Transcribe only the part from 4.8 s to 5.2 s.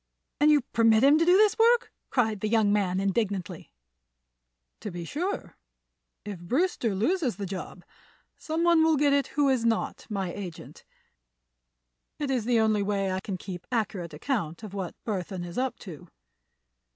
be